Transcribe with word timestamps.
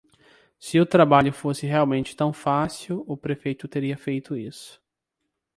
Se 0.57 0.79
o 0.79 0.85
trabalho 0.87 1.31
fosse 1.31 1.67
realmente 1.67 2.15
tão 2.15 2.33
fácil, 2.33 3.05
o 3.07 3.15
prefeito 3.15 3.67
teria 3.67 3.95
feito 3.95 4.35
isso. 4.35 4.81